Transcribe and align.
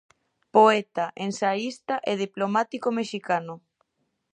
Poeta, 0.55 1.05
ensaísta 1.27 1.95
e 2.11 2.13
diplomático 2.25 2.87
mexicano. 2.99 3.53